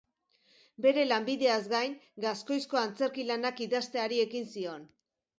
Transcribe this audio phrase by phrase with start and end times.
[0.83, 1.93] Bere lanbideaz gain
[2.25, 4.89] gaskoizko antzerki lanak idazteari ekin zion.